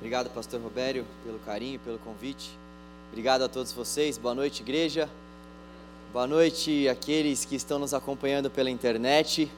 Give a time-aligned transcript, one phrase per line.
[0.00, 2.58] Obrigado, Pastor Robério, pelo carinho, pelo convite.
[3.10, 4.16] Obrigado a todos vocês.
[4.16, 5.06] Boa noite, igreja.
[6.10, 9.50] Boa noite, aqueles que estão nos acompanhando pela internet.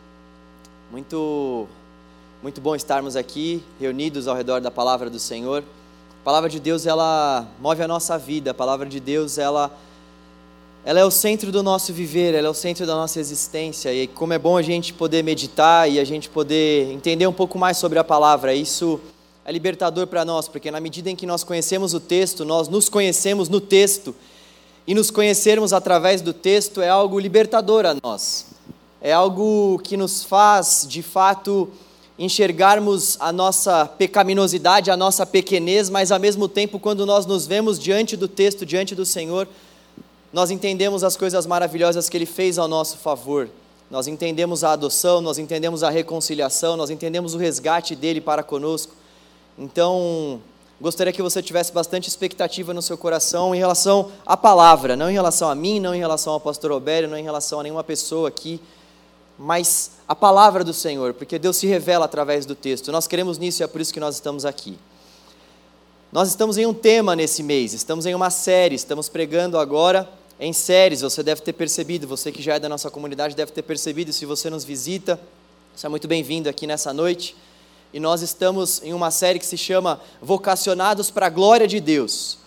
[0.91, 1.69] Muito,
[2.43, 5.63] muito bom estarmos aqui, reunidos ao redor da palavra do Senhor.
[6.21, 8.51] A palavra de Deus, ela move a nossa vida.
[8.51, 9.71] A palavra de Deus, ela,
[10.85, 13.95] ela é o centro do nosso viver, ela é o centro da nossa existência.
[13.95, 17.61] E como é bom a gente poder meditar e a gente poder entender um pouco
[17.61, 18.53] mais sobre a palavra.
[18.53, 19.01] Isso
[19.45, 22.89] é libertador para nós, porque na medida em que nós conhecemos o texto, nós nos
[22.89, 24.15] conhecemos no texto,
[24.87, 28.47] e nos conhecermos através do texto é algo libertador a nós.
[29.01, 31.71] É algo que nos faz, de fato,
[32.19, 37.79] enxergarmos a nossa pecaminosidade, a nossa pequenez, mas ao mesmo tempo, quando nós nos vemos
[37.79, 39.49] diante do texto, diante do Senhor,
[40.33, 43.49] nós entendemos as coisas maravilhosas que Ele fez ao nosso favor.
[43.91, 48.95] Nós entendemos a adoção, nós entendemos a reconciliação, nós entendemos o resgate dele para conosco.
[49.59, 50.41] Então,
[50.81, 55.13] gostaria que você tivesse bastante expectativa no seu coração em relação à palavra, não em
[55.13, 58.29] relação a mim, não em relação ao pastor Obério, não em relação a nenhuma pessoa
[58.29, 58.61] aqui,
[59.39, 62.91] mas a palavra do Senhor, porque Deus se revela através do texto.
[62.91, 64.79] Nós queremos nisso e é por isso que nós estamos aqui.
[66.11, 70.53] Nós estamos em um tema nesse mês, estamos em uma série, estamos pregando agora em
[70.53, 74.13] séries, você deve ter percebido, você que já é da nossa comunidade deve ter percebido,
[74.13, 75.19] se você nos visita,
[75.75, 77.37] você é muito bem-vindo aqui nessa noite
[77.93, 82.39] e nós estamos em uma série que se chama Vocacionados para a Glória de Deus.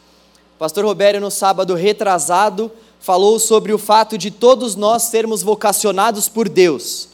[0.55, 6.27] O pastor Robério, no sábado retrasado, falou sobre o fato de todos nós sermos vocacionados
[6.27, 7.09] por Deus.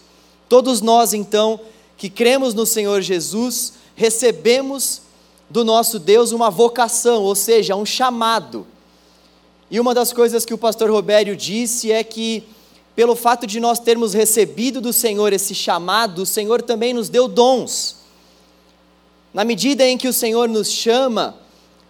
[0.48, 1.60] Todos nós, então,
[1.98, 5.02] que cremos no Senhor Jesus, recebemos
[5.50, 8.66] do nosso Deus uma vocação, ou seja, um chamado.
[9.70, 12.44] E uma das coisas que o pastor Robério disse é que,
[12.96, 17.28] pelo fato de nós termos recebido do Senhor esse chamado, o Senhor também nos deu
[17.28, 18.01] dons.
[19.34, 21.38] Na medida em que o Senhor nos chama,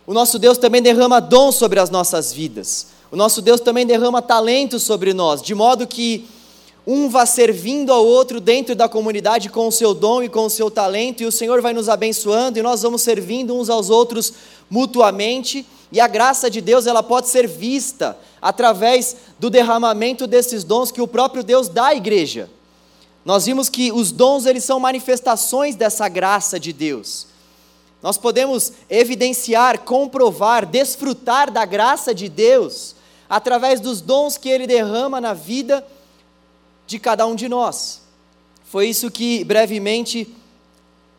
[0.06, 2.88] o nosso Deus também derrama dons sobre as nossas vidas.
[3.12, 6.28] O nosso Deus também derrama talentos sobre nós, de modo que
[6.86, 10.50] um vá servindo ao outro dentro da comunidade com o seu dom e com o
[10.50, 14.34] seu talento, e o Senhor vai nos abençoando e nós vamos servindo uns aos outros
[14.70, 20.92] mutuamente, e a graça de Deus ela pode ser vista através do derramamento desses dons
[20.92, 22.50] que o próprio Deus dá à igreja.
[23.24, 27.31] Nós vimos que os dons eles são manifestações dessa graça de Deus.
[28.02, 32.96] Nós podemos evidenciar, comprovar, desfrutar da graça de Deus
[33.30, 35.86] através dos dons que Ele derrama na vida
[36.88, 38.02] de cada um de nós.
[38.64, 40.24] Foi isso que brevemente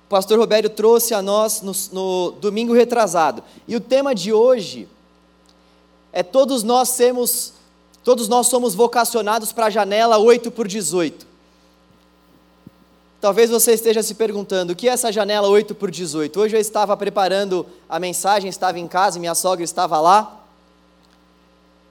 [0.07, 3.43] o pastor Roberto trouxe a nós no, no domingo retrasado.
[3.69, 4.89] E o tema de hoje
[6.13, 7.55] é todos nós somos,
[8.05, 11.32] todos nós somos vocacionados para a janela 8 por 18.
[13.23, 16.41] Talvez você esteja se perguntando, o que é essa janela 8 por 18?
[16.41, 20.45] Hoje eu estava preparando a mensagem, estava em casa, minha sogra estava lá.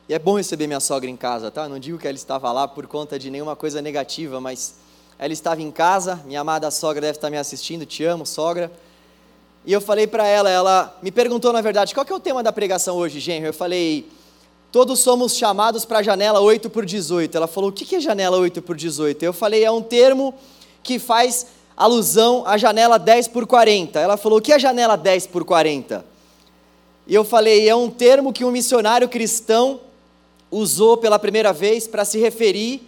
[0.09, 1.69] E é bom receber minha sogra em casa, tá?
[1.69, 4.75] Não digo que ela estava lá por conta de nenhuma coisa negativa, mas
[5.17, 8.69] ela estava em casa, minha amada sogra deve estar me assistindo, te amo, sogra.
[9.65, 12.43] E eu falei para ela, ela me perguntou na verdade, qual que é o tema
[12.43, 13.47] da pregação hoje, genro?
[13.47, 14.05] Eu falei,
[14.69, 17.37] todos somos chamados para a janela 8 por 18.
[17.37, 19.23] Ela falou, o que é janela 8 por 18?
[19.23, 20.35] Eu falei, é um termo
[20.83, 23.99] que faz alusão à janela 10 por 40.
[23.99, 26.05] Ela falou: o que é janela 10 por 40?
[27.07, 29.81] E eu falei: é um termo que um missionário cristão
[30.49, 32.87] usou pela primeira vez para se referir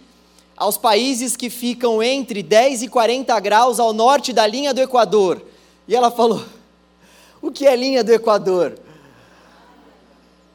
[0.56, 5.42] aos países que ficam entre 10 e 40 graus ao norte da linha do Equador.
[5.88, 6.44] E ela falou:
[7.42, 8.74] o que é linha do Equador?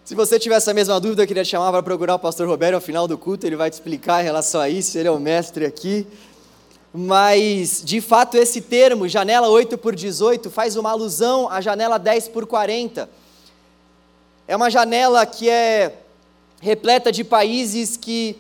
[0.10, 2.74] Se você tiver essa mesma dúvida, eu queria te chamar para procurar o pastor Roberto
[2.74, 5.20] ao final do culto, ele vai te explicar em relação a isso, ele é o
[5.20, 6.08] mestre aqui.
[6.94, 12.30] Mas, de fato, esse termo, janela 8 por 18, faz uma alusão à janela 10
[12.30, 13.10] por 40.
[14.48, 15.94] É uma janela que é
[16.60, 18.36] repleta de países que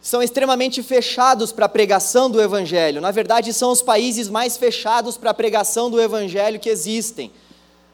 [0.00, 3.00] são extremamente fechados para a pregação do Evangelho.
[3.00, 7.32] Na verdade, são os países mais fechados para a pregação do Evangelho que existem.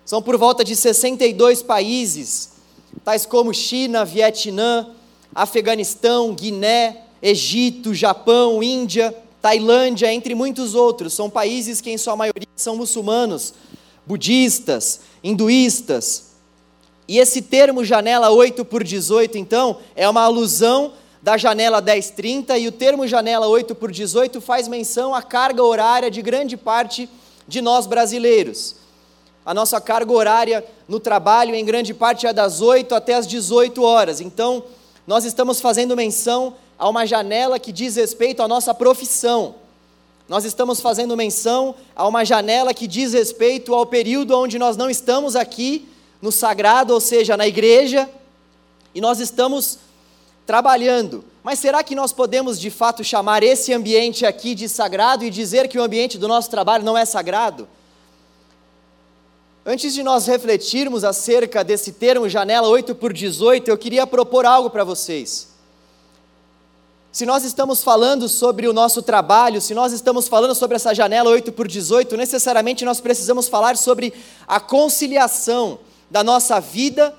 [0.05, 2.53] São por volta de 62 países,
[3.05, 4.89] tais como China, Vietnã,
[5.35, 9.15] Afeganistão, Guiné, Egito, Japão, Índia.
[9.45, 11.13] Tailândia, entre muitos outros.
[11.13, 13.53] São países que, em sua maioria, são muçulmanos,
[14.07, 16.31] budistas, hinduístas.
[17.07, 22.69] E esse termo janela 8 por 18, então, é uma alusão da janela 1030, e
[22.69, 27.07] o termo janela 8 por 18 faz menção à carga horária de grande parte
[27.47, 28.77] de nós brasileiros.
[29.45, 33.83] A nossa carga horária no trabalho, em grande parte, é das 8 até as 18
[33.83, 34.23] horas.
[34.23, 34.65] Então,
[35.07, 39.57] nós estamos fazendo menção a uma janela que diz respeito à nossa profissão.
[40.29, 44.89] nós estamos fazendo menção a uma janela que diz respeito ao período onde nós não
[44.89, 45.89] estamos aqui
[46.21, 48.09] no sagrado, ou seja, na igreja,
[48.95, 49.79] e nós estamos
[50.47, 51.25] trabalhando.
[51.43, 55.69] Mas será que nós podemos de fato chamar esse ambiente aqui de sagrado e dizer
[55.69, 57.69] que o ambiente do nosso trabalho não é sagrado?
[59.67, 64.71] Antes de nós refletirmos acerca desse termo janela 8 por 18, eu queria propor algo
[64.71, 65.54] para vocês.
[67.15, 71.31] Se nós estamos falando sobre o nosso trabalho, se nós estamos falando sobre essa janela
[71.31, 74.13] 8 por 18, necessariamente nós precisamos falar sobre
[74.49, 75.79] a conciliação
[76.11, 77.15] da nossa vida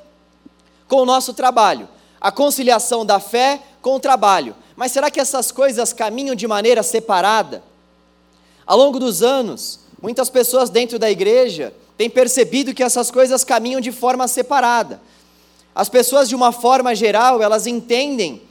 [0.86, 1.88] com o nosso trabalho,
[2.19, 4.53] a conciliação da fé com o trabalho.
[4.75, 7.63] Mas será que essas coisas caminham de maneira separada?
[8.68, 13.80] Ao longo dos anos, muitas pessoas dentro da igreja têm percebido que essas coisas caminham
[13.80, 15.00] de forma separada.
[15.74, 18.41] As pessoas, de uma forma geral, elas entendem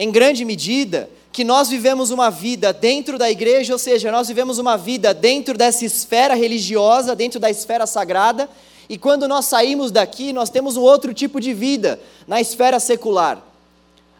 [0.00, 4.56] em grande medida, que nós vivemos uma vida dentro da igreja, ou seja, nós vivemos
[4.56, 8.48] uma vida dentro dessa esfera religiosa, dentro da esfera sagrada,
[8.88, 13.44] e quando nós saímos daqui, nós temos um outro tipo de vida na esfera secular.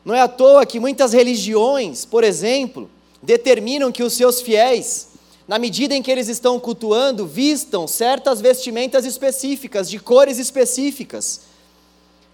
[0.04, 2.90] Não é à toa que muitas religiões, por exemplo,
[3.22, 5.08] determinam que os seus fiéis,
[5.48, 11.40] na medida em que eles estão cultuando, vistam certas vestimentas específicas, de cores específicas,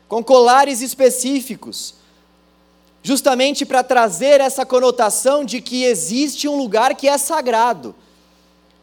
[0.09, 1.95] com colares específicos,
[3.07, 7.95] justamente para trazer essa conotação de que existe um lugar que é sagrado.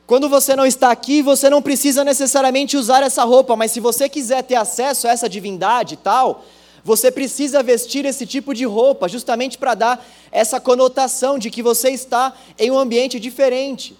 [0.08, 4.08] Quando você não está aqui, você não precisa necessariamente usar essa roupa, mas se você
[4.08, 6.46] quiser ter acesso a essa divindade e tal,
[6.86, 11.90] você precisa vestir esse tipo de roupa, justamente para dar essa conotação de que você
[11.90, 13.94] está em um ambiente diferente.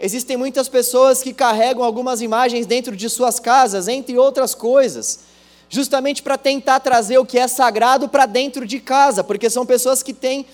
[0.00, 5.27] Existem muitas pessoas que carregam algumas imagens dentro de suas casas, entre outras coisas
[5.68, 10.02] justamente para tentar trazer o que é sagrado para dentro de casa, porque são pessoas
[10.02, 10.46] que têm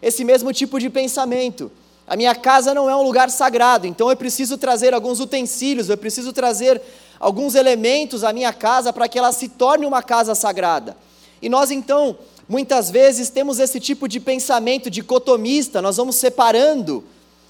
[0.00, 1.70] esse mesmo tipo de pensamento.
[2.06, 5.96] A minha casa não é um lugar sagrado, então eu preciso trazer alguns utensílios, eu
[5.96, 6.80] preciso trazer
[7.20, 10.96] alguns elementos à minha casa para que ela se torne uma casa sagrada.
[11.40, 17.04] E nós então, muitas vezes, temos esse tipo de pensamento dicotomista, nós vamos separando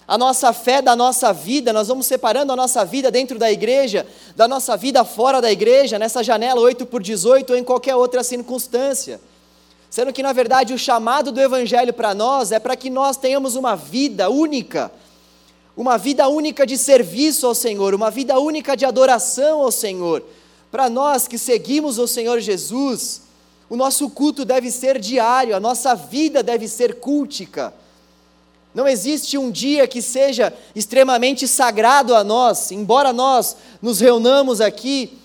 [0.06, 4.06] a nossa fé da nossa vida, nós vamos separando a nossa vida dentro da igreja,
[4.34, 8.22] da nossa vida fora da igreja, nessa janela 8 por 18 ou em qualquer outra
[8.22, 9.20] circunstância.
[9.88, 13.54] Sendo que, na verdade, o chamado do Evangelho para nós é para que nós tenhamos
[13.56, 14.90] uma vida única,
[15.76, 20.22] uma vida única de serviço ao Senhor, uma vida única de adoração ao Senhor.
[20.70, 23.22] Para nós que seguimos o Senhor Jesus,
[23.68, 27.72] o nosso culto deve ser diário, a nossa vida deve ser cultica.
[28.74, 35.18] Não existe um dia que seja extremamente sagrado a nós, embora nós nos reunamos aqui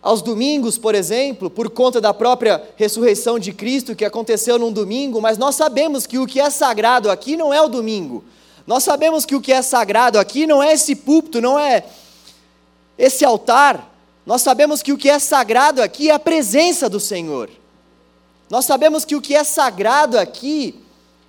[0.00, 5.20] aos domingos, por exemplo, por conta da própria ressurreição de Cristo que aconteceu num domingo,
[5.20, 8.24] mas nós sabemos que o que é sagrado aqui não é o domingo.
[8.66, 11.84] Nós sabemos que o que é sagrado aqui não é esse púlpito, não é
[12.98, 13.92] esse altar.
[14.24, 17.50] Nós sabemos que o que é sagrado aqui é a presença do Senhor.
[18.50, 20.80] Nós sabemos que o que é sagrado aqui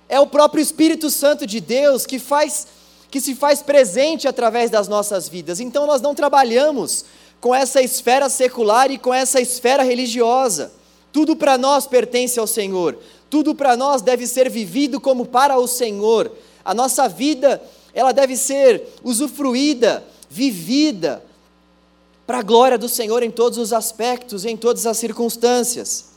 [0.08, 2.66] é o próprio Espírito Santo de Deus que faz
[3.10, 5.60] que se faz presente através das nossas vidas.
[5.60, 7.04] Então nós não trabalhamos
[7.40, 10.72] com essa esfera secular e com essa esfera religiosa.
[11.12, 12.98] Tudo para nós pertence ao Senhor.
[13.30, 16.32] Tudo para nós deve ser vivido como para o Senhor.
[16.64, 17.62] A nossa vida,
[17.92, 21.22] ela deve ser usufruída, vivida
[22.26, 26.13] para a glória do Senhor em todos os aspectos, em todas as circunstâncias.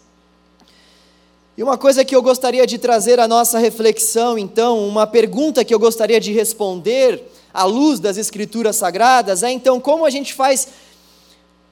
[1.58, 5.74] E uma coisa que eu gostaria de trazer à nossa reflexão, então, uma pergunta que
[5.74, 10.68] eu gostaria de responder à luz das Escrituras Sagradas é então como a gente faz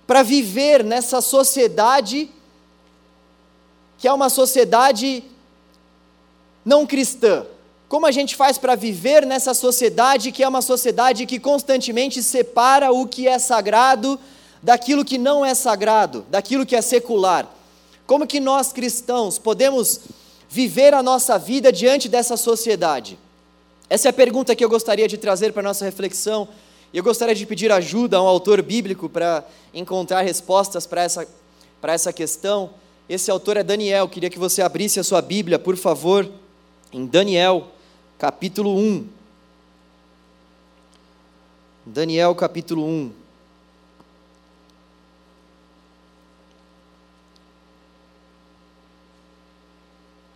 [0.07, 2.31] para viver nessa sociedade
[3.99, 5.23] que é uma sociedade
[6.65, 7.45] não cristã?
[7.87, 12.91] Como a gente faz para viver nessa sociedade que é uma sociedade que constantemente separa
[12.91, 14.19] o que é sagrado
[14.63, 17.54] daquilo que não é sagrado, daquilo que é secular?
[18.05, 20.01] Como que nós cristãos podemos
[20.49, 23.17] viver a nossa vida diante dessa sociedade?
[23.89, 26.47] Essa é a pergunta que eu gostaria de trazer para a nossa reflexão.
[26.93, 29.43] E eu gostaria de pedir ajuda a um autor bíblico para
[29.73, 31.27] encontrar respostas para essa,
[31.81, 32.69] para essa questão.
[33.07, 34.07] Esse autor é Daniel.
[34.07, 36.29] Queria que você abrisse a sua Bíblia, por favor,
[36.91, 37.67] em Daniel,
[38.17, 39.07] capítulo 1.
[41.85, 43.24] Daniel, capítulo 1.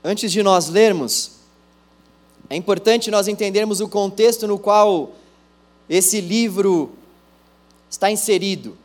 [0.09, 1.33] Antes de nós lermos,
[2.49, 5.11] é importante nós entendermos o contexto no qual
[5.87, 6.93] esse livro
[7.87, 8.75] está inserido.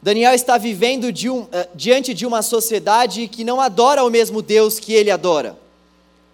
[0.00, 4.40] Daniel está vivendo de um, uh, diante de uma sociedade que não adora o mesmo
[4.40, 5.54] Deus que ele adora.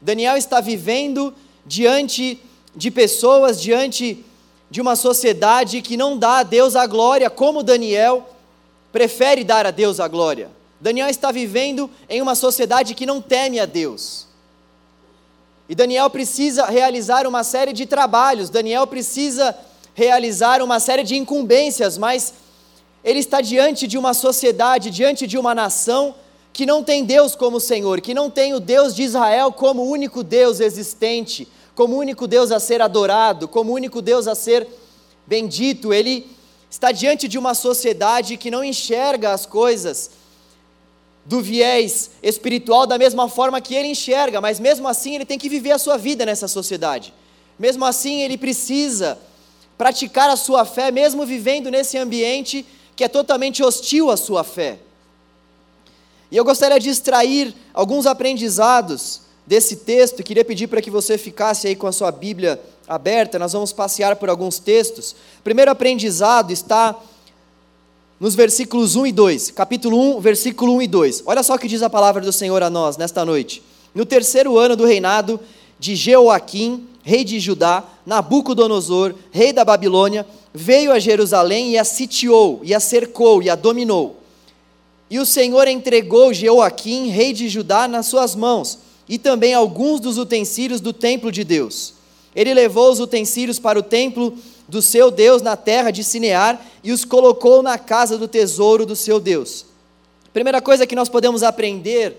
[0.01, 1.35] Daniel está vivendo
[1.67, 2.39] diante
[2.73, 4.25] de pessoas, diante
[4.71, 8.32] de uma sociedade que não dá a Deus a glória, como Daniel
[8.93, 10.51] prefere dar a Deus a glória.
[10.81, 14.27] Daniel está vivendo em uma sociedade que não teme a Deus.
[15.69, 19.57] E Daniel precisa realizar uma série de trabalhos, Daniel precisa
[19.95, 22.35] realizar uma série de incumbências, mas
[23.05, 26.15] ele está diante de uma sociedade, diante de uma nação
[26.53, 30.23] que não tem Deus como Senhor, que não tem o Deus de Israel como único
[30.23, 34.67] Deus existente, como único Deus a ser adorado, como único Deus a ser
[35.27, 35.93] bendito.
[35.93, 36.27] Ele
[36.73, 40.11] está diante de uma sociedade que não enxerga as coisas
[41.23, 45.51] do viés espiritual da mesma forma que ele enxerga, mas mesmo assim ele tem que
[45.51, 47.13] viver a sua vida nessa sociedade.
[47.59, 49.19] Mesmo assim ele precisa
[49.77, 52.65] praticar a sua fé, mesmo vivendo nesse ambiente
[52.97, 54.79] que é totalmente hostil à sua fé.
[56.31, 61.67] E eu gostaria de extrair alguns aprendizados desse texto, queria pedir para que você ficasse
[61.67, 65.13] aí com a sua Bíblia aberta, nós vamos passear por alguns textos.
[65.39, 66.97] O primeiro aprendizado está
[68.19, 71.23] nos versículos 1 e 2, capítulo 1, versículo 1 e 2.
[71.27, 73.63] Olha só o que diz a palavra do Senhor a nós nesta noite.
[73.95, 75.41] No terceiro ano do reinado
[75.79, 82.61] de Jeoaquim, rei de Judá, Nabucodonosor, rei da Babilônia, veio a Jerusalém e a sitiou,
[82.63, 84.21] e a cercou, e a dominou.
[85.11, 90.17] E o Senhor entregou Jeoaquim, rei de Judá, nas suas mãos, e também alguns dos
[90.17, 91.95] utensílios do templo de Deus.
[92.35, 94.37] Ele levou os utensílios para o templo
[94.69, 98.97] do seu Deus na terra de Sinear e os colocou na casa do tesouro do
[98.97, 99.67] seu Deus.
[100.33, 102.17] Primeira coisa que nós podemos aprender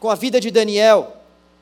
[0.00, 1.16] com a vida de Daniel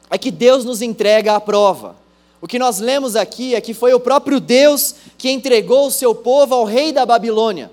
[0.09, 1.97] é que Deus nos entrega a prova.
[2.41, 6.15] O que nós lemos aqui é que foi o próprio Deus que entregou o seu
[6.15, 7.71] povo ao rei da Babilônia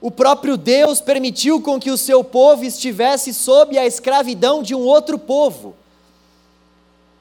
[0.00, 4.80] o próprio Deus permitiu com que o seu povo estivesse sob a escravidão de um
[4.80, 5.74] outro povo.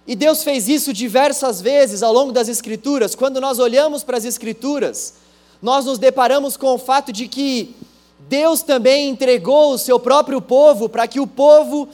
[0.08, 3.16] E Deus fez isso diversas vezes ao longo das Escrituras.
[3.16, 5.16] Quando nós olhamos para as Escrituras,
[5.62, 7.76] nós nos deparamos com o fato de que
[8.20, 11.90] Deus também entregou o seu próprio povo para que o povo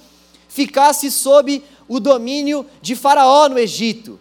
[0.47, 4.19] ficasse sob o domínio de Faraó no Egito.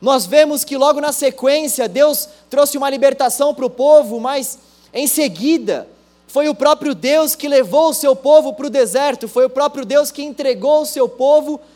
[0.00, 4.58] Nós vemos que logo na sequência Deus trouxe uma libertação para o povo, mas
[4.92, 5.88] em seguida,
[6.28, 9.84] foi o próprio Deus que levou o seu povo para o deserto, foi o próprio
[9.84, 11.73] Deus que entregou o seu povo para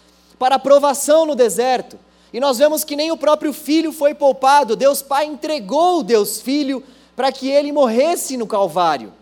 [0.56, 1.98] a provação no deserto.
[2.32, 6.40] E nós vemos que nem o próprio filho foi poupado, Deus Pai entregou o Deus
[6.40, 6.82] Filho
[7.16, 9.12] para que ele morresse no Calvário.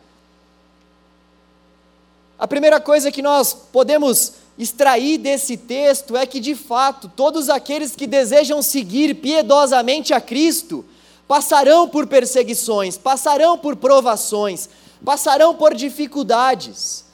[2.38, 7.96] A primeira coisa que nós podemos extrair desse texto é que, de fato, todos aqueles
[7.96, 10.84] que desejam seguir piedosamente a Cristo,
[11.26, 14.68] passarão por perseguições, passarão por provações,
[15.02, 17.05] passarão por dificuldades.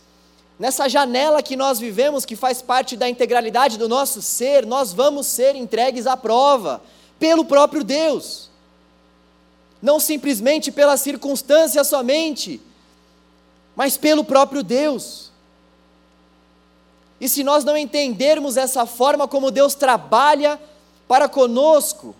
[0.62, 5.26] Nessa janela que nós vivemos, que faz parte da integralidade do nosso ser, nós vamos
[5.26, 6.80] ser entregues à prova
[7.18, 8.48] pelo próprio Deus.
[9.82, 12.60] Não simplesmente pela circunstância somente,
[13.74, 15.32] mas pelo próprio Deus.
[17.20, 20.60] E se nós não entendermos essa forma como Deus trabalha
[21.08, 22.14] para conosco,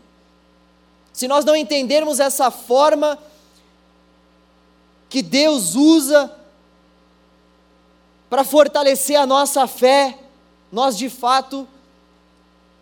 [1.13, 3.17] se nós não entendermos essa forma
[5.09, 6.42] que Deus usa
[8.33, 10.17] para fortalecer a nossa fé,
[10.73, 11.69] nós de fato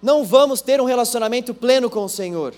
[0.00, 2.54] não vamos ter um relacionamento pleno com o Senhor.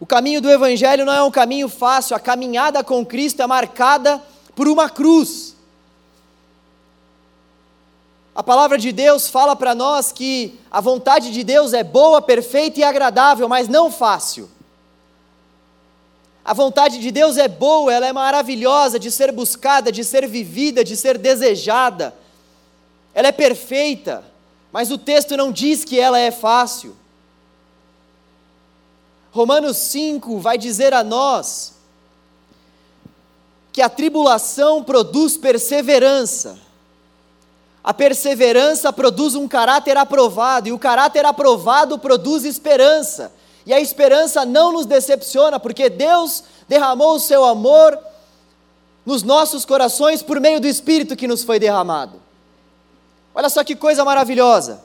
[0.00, 4.22] O caminho do Evangelho não é um caminho fácil, a caminhada com Cristo é marcada
[4.56, 5.54] por uma cruz.
[8.34, 12.80] A palavra de Deus fala para nós que a vontade de Deus é boa, perfeita
[12.80, 14.48] e agradável, mas não fácil.
[16.44, 20.82] A vontade de Deus é boa, ela é maravilhosa de ser buscada, de ser vivida,
[20.82, 22.14] de ser desejada.
[23.14, 24.24] Ela é perfeita,
[24.72, 26.96] mas o texto não diz que ela é fácil.
[29.30, 31.74] Romanos 5 vai dizer a nós
[33.72, 36.58] que a tribulação produz perseverança
[37.84, 43.32] a perseverança produz um caráter aprovado, e o caráter aprovado produz esperança.
[43.64, 47.98] E a esperança não nos decepciona, porque Deus derramou o seu amor
[49.04, 52.20] nos nossos corações por meio do Espírito que nos foi derramado.
[53.34, 54.82] Olha só que coisa maravilhosa.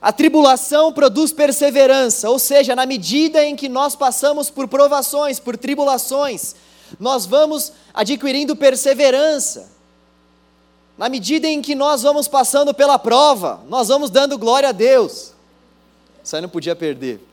[0.00, 5.56] A tribulação produz perseverança, ou seja, na medida em que nós passamos por provações, por
[5.56, 6.54] tribulações,
[7.00, 9.68] nós vamos adquirindo perseverança.
[10.96, 15.32] Na medida em que nós vamos passando pela prova, nós vamos dando glória a Deus.
[16.22, 17.25] Isso aí não podia perder.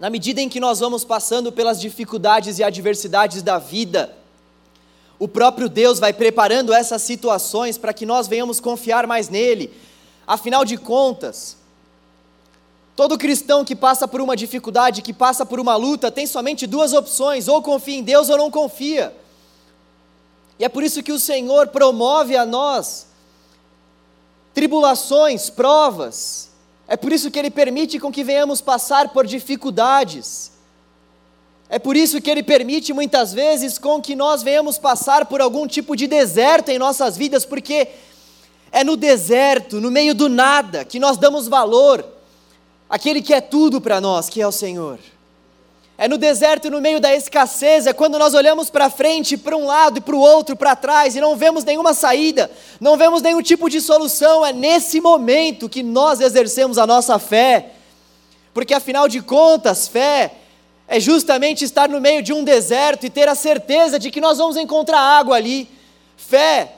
[0.00, 4.16] Na medida em que nós vamos passando pelas dificuldades e adversidades da vida,
[5.18, 9.70] o próprio Deus vai preparando essas situações para que nós venhamos confiar mais nele.
[10.26, 11.58] Afinal de contas,
[12.96, 16.94] todo cristão que passa por uma dificuldade, que passa por uma luta, tem somente duas
[16.94, 19.14] opções: ou confia em Deus ou não confia.
[20.58, 23.06] E é por isso que o Senhor promove a nós
[24.54, 26.49] tribulações, provas.
[26.90, 30.50] É por isso que Ele permite com que venhamos passar por dificuldades.
[31.68, 35.68] É por isso que Ele permite muitas vezes com que nós venhamos passar por algum
[35.68, 37.86] tipo de deserto em nossas vidas, porque
[38.72, 42.04] é no deserto, no meio do nada, que nós damos valor
[42.88, 44.98] àquele que é tudo para nós, que é o Senhor.
[46.02, 49.66] É no deserto, no meio da escassez, é quando nós olhamos para frente, para um
[49.66, 53.42] lado e para o outro, para trás, e não vemos nenhuma saída, não vemos nenhum
[53.42, 54.46] tipo de solução.
[54.46, 57.72] É nesse momento que nós exercemos a nossa fé,
[58.54, 60.32] porque afinal de contas, fé
[60.88, 64.38] é justamente estar no meio de um deserto e ter a certeza de que nós
[64.38, 65.68] vamos encontrar água ali.
[66.16, 66.76] Fé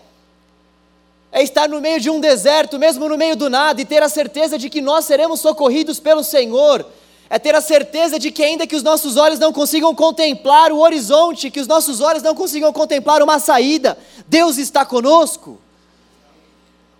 [1.30, 4.08] é estar no meio de um deserto, mesmo no meio do nada, e ter a
[4.08, 6.84] certeza de que nós seremos socorridos pelo Senhor
[7.32, 10.80] é ter a certeza de que, ainda que os nossos olhos não consigam contemplar o
[10.80, 13.96] horizonte, que os nossos olhos não consigam contemplar uma saída,
[14.28, 15.58] Deus está conosco.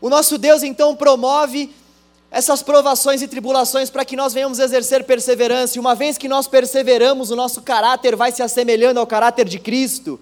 [0.01, 1.71] O nosso Deus então promove
[2.31, 6.49] essas provações e tribulações para que nós venhamos exercer perseverança, e uma vez que nós
[6.49, 10.19] perseveramos, o nosso caráter vai se assemelhando ao caráter de Cristo.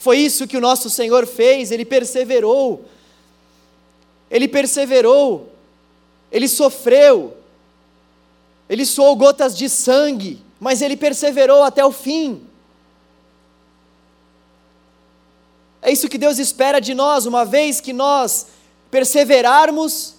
[0.00, 2.84] Foi isso que o nosso Senhor fez, ele perseverou.
[4.28, 5.48] Ele perseverou,
[6.32, 7.36] ele sofreu,
[8.68, 12.42] ele suou gotas de sangue, mas ele perseverou até o fim.
[15.82, 18.46] É isso que Deus espera de nós, uma vez que nós
[18.90, 20.14] perseverarmos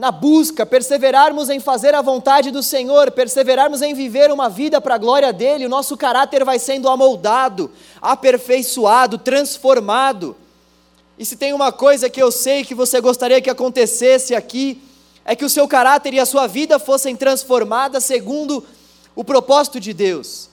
[0.00, 4.94] na busca, perseverarmos em fazer a vontade do Senhor, perseverarmos em viver uma vida para
[4.94, 10.34] a glória dele, o nosso caráter vai sendo amoldado, aperfeiçoado, transformado.
[11.18, 14.80] E se tem uma coisa que eu sei que você gostaria que acontecesse aqui,
[15.24, 18.64] é que o seu caráter e a sua vida fossem transformadas segundo
[19.14, 20.50] o propósito de Deus.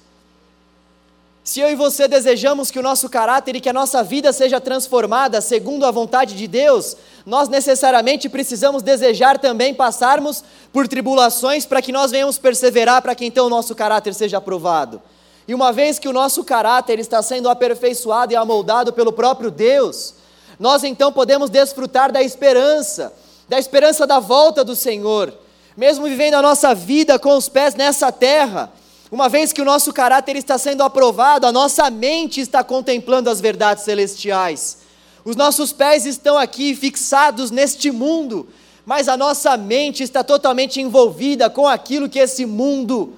[1.48, 4.60] Se eu e você desejamos que o nosso caráter e que a nossa vida seja
[4.60, 11.82] transformada segundo a vontade de Deus, nós necessariamente precisamos desejar também passarmos por tribulações para
[11.82, 15.02] que nós venhamos perseverar, para que então o nosso caráter seja aprovado.
[15.48, 20.16] E uma vez que o nosso caráter está sendo aperfeiçoado e amoldado pelo próprio Deus,
[20.60, 23.14] nós então podemos desfrutar da esperança
[23.48, 25.34] da esperança da volta do Senhor,
[25.76, 28.72] mesmo vivendo a nossa vida com os pés nessa terra,
[29.12, 33.40] uma vez que o nosso caráter está sendo aprovado, a nossa mente está contemplando as
[33.40, 34.80] verdades celestiais.
[35.24, 38.48] Os nossos pés estão aqui fixados neste mundo,
[38.86, 43.14] mas a nossa mente está totalmente envolvida com aquilo que esse mundo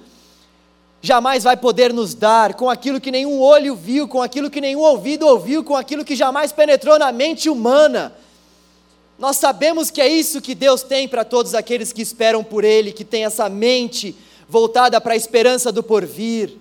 [1.02, 4.80] jamais vai poder nos dar, com aquilo que nenhum olho viu, com aquilo que nenhum
[4.80, 8.12] ouvido ouviu, com aquilo que jamais penetrou na mente humana.
[9.20, 12.90] Nós sabemos que é isso que Deus tem para todos aqueles que esperam por Ele,
[12.90, 14.16] que tem essa mente
[14.48, 16.56] voltada para a esperança do porvir.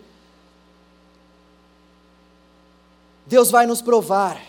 [3.25, 4.43] Deus vai nos provar,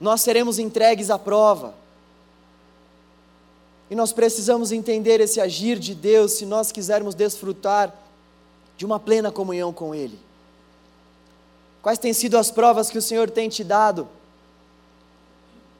[0.00, 1.74] nós seremos entregues à prova.
[3.90, 7.92] E nós precisamos entender esse agir de Deus se nós quisermos desfrutar
[8.76, 10.20] de uma plena comunhão com Ele.
[11.82, 14.08] Quais têm sido as provas que o Senhor tem te dado?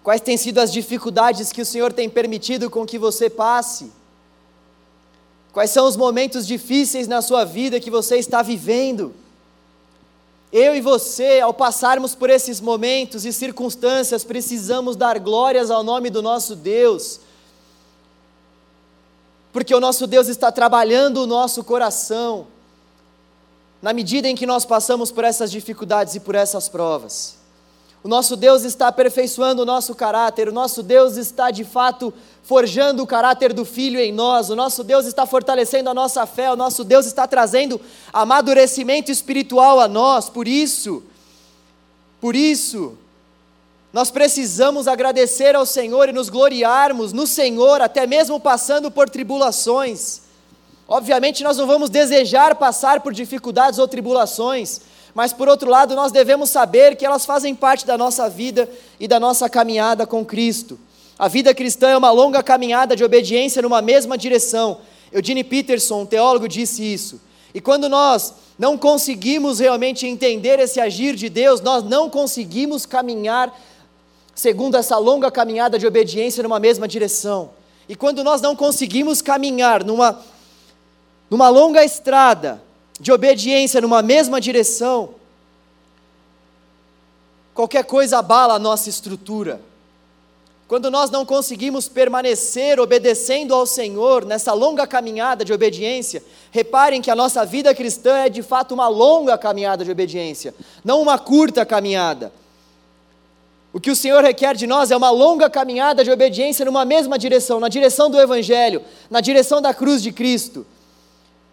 [0.02, 3.92] Quais têm sido as dificuldades que o Senhor tem permitido com que você passe?
[5.52, 9.14] Quais são os momentos difíceis na sua vida que você está vivendo?
[10.52, 16.10] Eu e você, ao passarmos por esses momentos e circunstâncias, precisamos dar glórias ao nome
[16.10, 17.20] do nosso Deus,
[19.52, 22.46] porque o nosso Deus está trabalhando o nosso coração,
[23.80, 27.41] na medida em que nós passamos por essas dificuldades e por essas provas.
[28.04, 32.12] O nosso Deus está aperfeiçoando o nosso caráter, o nosso Deus está de fato
[32.42, 36.50] forjando o caráter do Filho em nós, o nosso Deus está fortalecendo a nossa fé,
[36.50, 37.80] o nosso Deus está trazendo
[38.12, 41.04] amadurecimento espiritual a nós, por isso,
[42.20, 42.98] por isso,
[43.92, 50.22] nós precisamos agradecer ao Senhor e nos gloriarmos no Senhor, até mesmo passando por tribulações.
[50.88, 54.80] Obviamente, nós não vamos desejar passar por dificuldades ou tribulações,
[55.14, 59.06] mas por outro lado, nós devemos saber que elas fazem parte da nossa vida e
[59.06, 60.78] da nossa caminhada com Cristo.
[61.18, 64.78] A vida cristã é uma longa caminhada de obediência numa mesma direção.
[65.12, 67.20] Eugene Peterson, um teólogo, disse isso.
[67.54, 73.54] E quando nós não conseguimos realmente entender esse agir de Deus, nós não conseguimos caminhar
[74.34, 77.50] segundo essa longa caminhada de obediência numa mesma direção.
[77.86, 80.18] E quando nós não conseguimos caminhar numa,
[81.28, 82.62] numa longa estrada
[83.02, 85.16] de obediência numa mesma direção,
[87.52, 89.60] qualquer coisa abala a nossa estrutura.
[90.68, 97.10] Quando nós não conseguimos permanecer obedecendo ao Senhor nessa longa caminhada de obediência, reparem que
[97.10, 101.66] a nossa vida cristã é de fato uma longa caminhada de obediência, não uma curta
[101.66, 102.32] caminhada.
[103.72, 107.18] O que o Senhor requer de nós é uma longa caminhada de obediência numa mesma
[107.18, 110.64] direção, na direção do Evangelho, na direção da cruz de Cristo.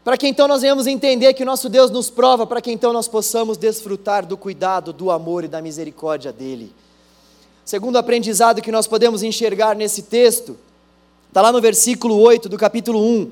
[0.04, 2.94] Para que então nós venhamos entender que o nosso Deus nos prova, para que então
[2.94, 6.74] nós possamos desfrutar do cuidado, do amor e da misericórdia dEle.
[7.66, 10.58] Segundo aprendizado que nós podemos enxergar nesse texto,
[11.28, 13.32] está lá no versículo 8 do capítulo 1.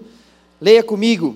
[0.62, 1.36] Leia comigo.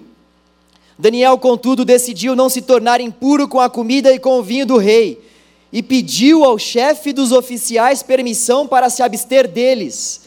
[1.00, 4.78] Daniel, contudo, decidiu não se tornar impuro com a comida e com o vinho do
[4.78, 5.32] rei
[5.72, 10.22] e pediu ao chefe dos oficiais permissão para se abster deles.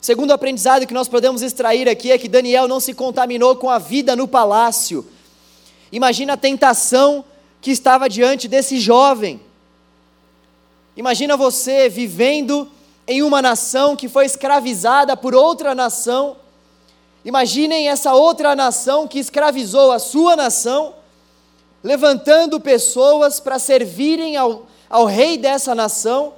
[0.00, 3.78] Segundo aprendizado que nós podemos extrair aqui é que Daniel não se contaminou com a
[3.78, 5.06] vida no palácio.
[5.90, 7.24] Imagina a tentação
[7.60, 9.40] que estava diante desse jovem.
[10.96, 12.70] Imagina você vivendo
[13.06, 16.36] em uma nação que foi escravizada por outra nação.
[17.24, 20.94] Imaginem essa outra nação que escravizou a sua nação,
[21.82, 26.34] levantando pessoas para servirem ao, ao rei dessa nação,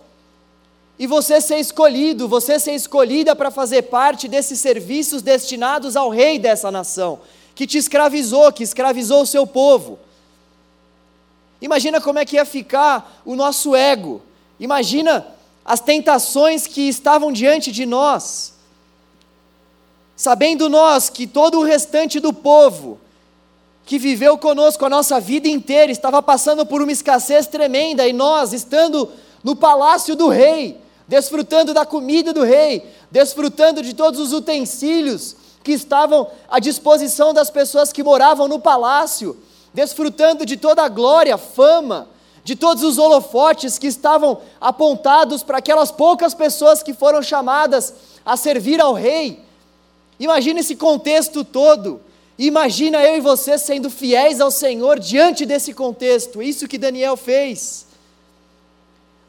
[0.99, 6.39] e você ser escolhido, você ser escolhida para fazer parte desses serviços destinados ao rei
[6.39, 7.21] dessa nação,
[7.55, 9.99] que te escravizou, que escravizou o seu povo.
[11.61, 14.21] Imagina como é que ia ficar o nosso ego,
[14.59, 15.27] imagina
[15.65, 18.55] as tentações que estavam diante de nós,
[20.17, 22.99] sabendo nós que todo o restante do povo,
[23.87, 28.53] que viveu conosco a nossa vida inteira, estava passando por uma escassez tremenda, e nós,
[28.53, 29.11] estando
[29.45, 30.79] no palácio do rei,
[31.09, 37.51] desfrutando da comida do rei, desfrutando de todos os utensílios que estavam à disposição das
[37.51, 39.37] pessoas que moravam no palácio,
[39.75, 42.09] desfrutando de toda a glória, fama,
[42.45, 47.93] de todos os holofotes que estavam apontados para aquelas poucas pessoas que foram chamadas
[48.25, 49.43] a servir ao rei.
[50.21, 52.01] Imagine esse contexto todo
[52.39, 57.88] Imagina eu e você sendo fiéis ao Senhor diante desse contexto, isso que Daniel fez.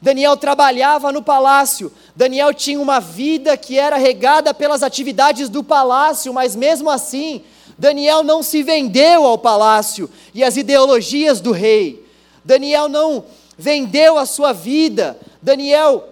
[0.02, 6.32] Daniel trabalhava no palácio, Daniel tinha uma vida que era regada pelas atividades do palácio,
[6.32, 7.42] mas mesmo assim,
[7.78, 12.06] Daniel não se vendeu ao palácio e às ideologias do rei.
[12.44, 13.24] Daniel não
[13.58, 16.08] vendeu a sua vida, Daniel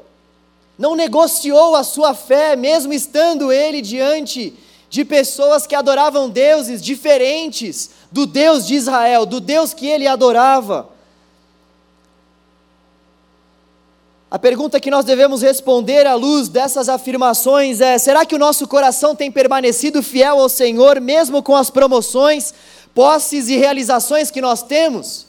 [0.78, 4.54] não negociou a sua fé, mesmo estando ele diante
[4.90, 10.88] de pessoas que adoravam deuses diferentes do Deus de Israel, do Deus que ele adorava.
[14.30, 18.68] A pergunta que nós devemos responder à luz dessas afirmações é: será que o nosso
[18.68, 22.52] coração tem permanecido fiel ao Senhor, mesmo com as promoções,
[22.94, 25.26] posses e realizações que nós temos?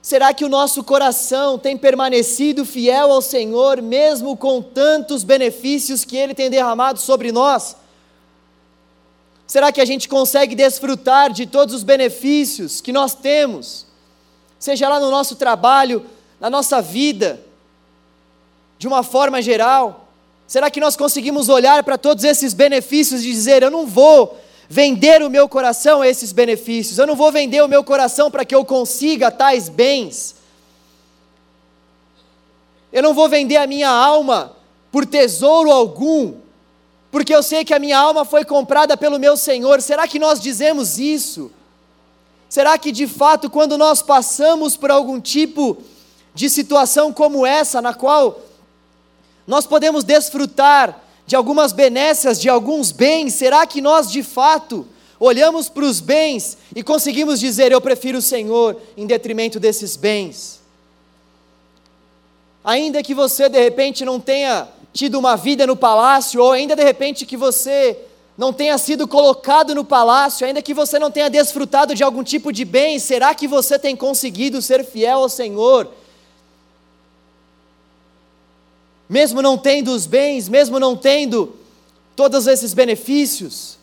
[0.00, 6.16] Será que o nosso coração tem permanecido fiel ao Senhor, mesmo com tantos benefícios que
[6.16, 7.76] Ele tem derramado sobre nós?
[9.44, 13.84] Será que a gente consegue desfrutar de todos os benefícios que nós temos,
[14.58, 16.06] seja lá no nosso trabalho,
[16.40, 17.40] na nossa vida,
[18.78, 20.08] de uma forma geral?
[20.46, 25.22] Será que nós conseguimos olhar para todos esses benefícios e dizer: eu não vou vender
[25.22, 28.54] o meu coração a esses benefícios, eu não vou vender o meu coração para que
[28.54, 30.34] eu consiga tais bens,
[32.92, 34.56] eu não vou vender a minha alma
[34.90, 36.34] por tesouro algum,
[37.12, 39.80] porque eu sei que a minha alma foi comprada pelo meu Senhor.
[39.82, 41.50] Será que nós dizemos isso?
[42.48, 45.90] Será que de fato, quando nós passamos por algum tipo de
[46.48, 48.40] situação como essa, na qual
[49.46, 54.86] nós podemos desfrutar de algumas benécias, de alguns bens, será que nós de fato
[55.18, 60.60] olhamos para os bens e conseguimos dizer: Eu prefiro o Senhor em detrimento desses bens?
[62.64, 66.82] Ainda que você de repente não tenha tido uma vida no palácio, ou ainda de
[66.82, 67.96] repente que você
[68.36, 72.52] não tenha sido colocado no palácio, ainda que você não tenha desfrutado de algum tipo
[72.52, 75.90] de bem, será que você tem conseguido ser fiel ao Senhor
[79.10, 81.56] mesmo não tendo os bens, mesmo não tendo
[82.14, 83.76] todos esses benefícios.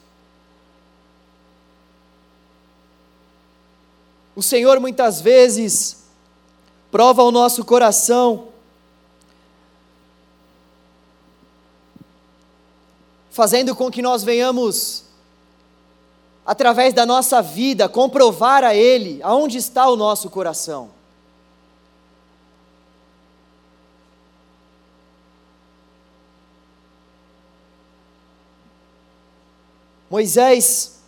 [4.34, 6.06] O Senhor muitas vezes
[6.90, 8.48] prova o nosso coração,
[13.30, 15.04] fazendo com que nós venhamos,
[16.46, 20.97] através da nossa vida, comprovar a Ele aonde está o nosso coração.
[30.10, 31.00] Moisés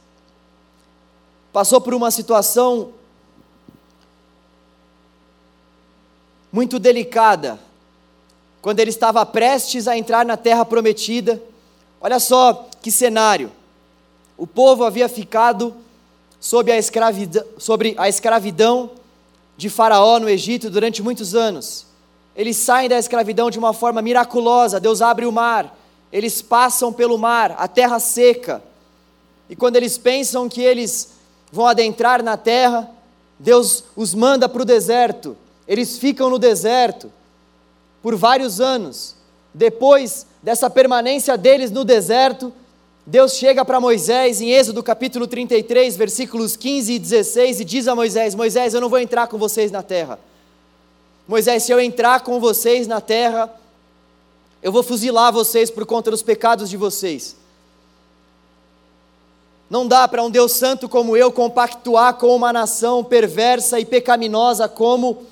[1.53, 2.93] passou por uma situação
[6.51, 7.59] muito delicada,
[8.61, 11.41] quando ele estava prestes a entrar na terra prometida.
[12.01, 13.51] Olha só que cenário.
[14.37, 15.75] O povo havia ficado
[16.39, 18.91] sob a escravidão, sobre a escravidão
[19.55, 21.85] de Faraó no Egito durante muitos anos.
[22.35, 24.79] Eles saem da escravidão de uma forma miraculosa.
[24.79, 25.77] Deus abre o mar,
[26.11, 28.63] eles passam pelo mar, a terra seca.
[29.49, 31.09] E quando eles pensam que eles
[31.51, 32.89] vão adentrar na terra,
[33.39, 35.35] Deus os manda para o deserto.
[35.67, 37.11] Eles ficam no deserto
[38.01, 39.15] por vários anos.
[39.53, 42.53] Depois dessa permanência deles no deserto,
[43.05, 47.95] Deus chega para Moisés em Êxodo capítulo 33, versículos 15 e 16, e diz a
[47.95, 50.19] Moisés: Moisés, eu não vou entrar com vocês na terra.
[51.27, 53.51] Moisés, se eu entrar com vocês na terra,
[54.61, 57.35] eu vou fuzilar vocês por conta dos pecados de vocês.
[59.69, 64.67] Não dá para um Deus santo como eu compactuar com uma nação perversa e pecaminosa
[64.67, 65.27] como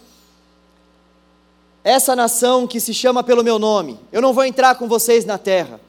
[1.84, 4.00] essa nação que se chama pelo meu nome.
[4.12, 5.80] Eu não vou entrar com vocês na terra.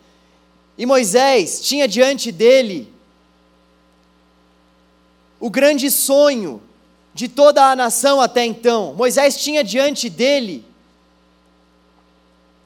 [0.78, 2.90] E Moisés tinha diante dele
[5.38, 6.62] o grande sonho
[7.12, 8.94] de toda a nação até então.
[8.94, 10.64] Moisés tinha diante dele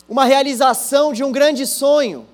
[0.08, 2.26] uma realização de um grande sonho.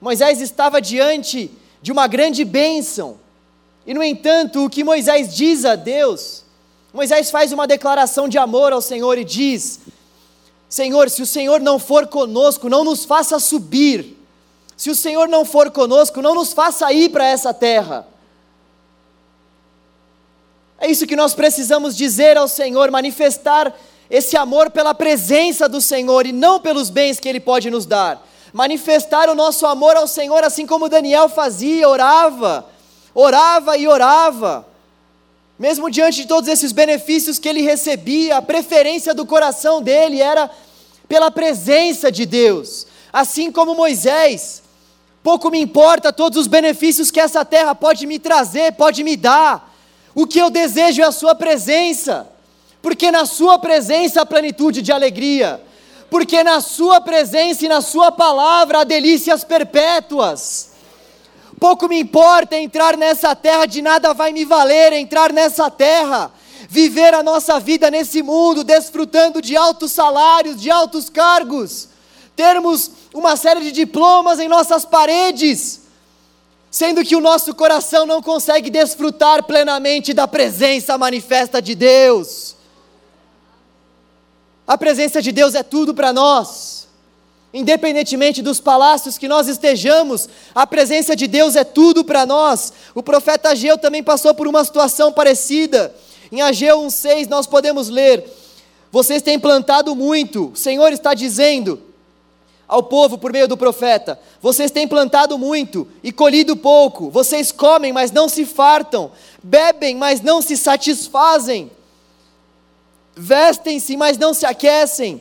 [0.00, 1.50] Moisés estava diante
[1.84, 3.20] de uma grande bênção.
[3.86, 6.42] E, no entanto, o que Moisés diz a Deus,
[6.90, 9.80] Moisés faz uma declaração de amor ao Senhor e diz:
[10.68, 14.16] Senhor, se o Senhor não for conosco, não nos faça subir
[14.76, 18.06] se o Senhor não for conosco, não nos faça ir para essa terra.
[20.78, 23.72] É isso que nós precisamos dizer ao Senhor, manifestar
[24.10, 28.26] esse amor pela presença do Senhor e não pelos bens que Ele pode nos dar.
[28.54, 32.64] Manifestar o nosso amor ao Senhor, assim como Daniel fazia, orava,
[33.12, 34.64] orava e orava.
[35.58, 40.48] Mesmo diante de todos esses benefícios que ele recebia, a preferência do coração dele era
[41.08, 42.86] pela presença de Deus.
[43.12, 44.62] Assim como Moisés,
[45.20, 49.74] pouco me importa todos os benefícios que essa terra pode me trazer, pode me dar.
[50.14, 52.28] O que eu desejo é a Sua presença,
[52.80, 55.60] porque na Sua presença há plenitude de alegria,
[56.10, 60.70] porque na Sua presença e na Sua palavra há delícias perpétuas.
[61.58, 66.30] Pouco me importa entrar nessa terra, de nada vai me valer entrar nessa terra,
[66.68, 71.94] viver a nossa vida nesse mundo, desfrutando de altos salários, de altos cargos
[72.36, 75.82] termos uma série de diplomas em nossas paredes,
[76.70, 82.53] sendo que o nosso coração não consegue desfrutar plenamente da presença manifesta de Deus.
[84.66, 86.88] A presença de Deus é tudo para nós.
[87.52, 92.72] Independentemente dos palácios que nós estejamos, a presença de Deus é tudo para nós.
[92.94, 95.94] O profeta Ageu também passou por uma situação parecida.
[96.32, 98.24] Em Ageu 1,6 nós podemos ler:
[98.90, 101.80] Vocês têm plantado muito, o Senhor está dizendo,
[102.66, 107.92] ao povo por meio do profeta: Vocês têm plantado muito e colhido pouco, vocês comem,
[107.92, 111.70] mas não se fartam, bebem, mas não se satisfazem,
[113.16, 115.20] vestem-se, mas não se aquecem.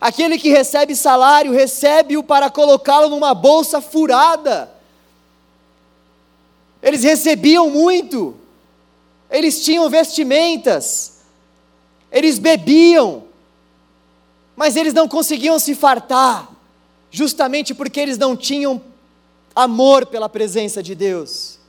[0.00, 4.70] Aquele que recebe salário, recebe-o para colocá-lo numa bolsa furada.
[6.82, 8.34] Eles recebiam muito,
[9.30, 11.20] eles tinham vestimentas,
[12.10, 13.24] eles bebiam,
[14.56, 16.48] mas eles não conseguiam se fartar
[17.10, 18.80] justamente porque eles não tinham
[19.54, 21.59] amor pela presença de Deus.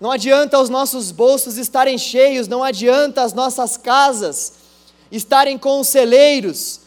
[0.00, 4.52] Não adianta os nossos bolsos estarem cheios, não adianta as nossas casas
[5.10, 6.80] estarem com os celeiros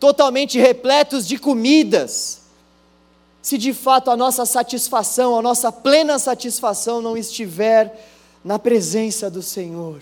[0.00, 2.42] totalmente repletos de comidas,
[3.40, 7.96] se de fato a nossa satisfação, a nossa plena satisfação não estiver
[8.44, 10.00] na presença do Senhor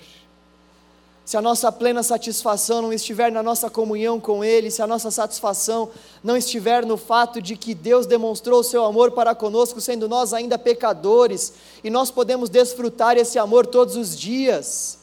[1.24, 5.10] se a nossa plena satisfação não estiver na nossa comunhão com Ele, se a nossa
[5.10, 5.88] satisfação
[6.22, 10.34] não estiver no fato de que Deus demonstrou o seu amor para conosco, sendo nós
[10.34, 14.98] ainda pecadores, e nós podemos desfrutar esse amor todos os dias,